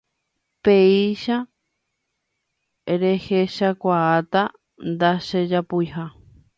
péicha 0.63 1.37
rehechakuaáta 3.01 4.41
ndachejapuiha 4.89 6.03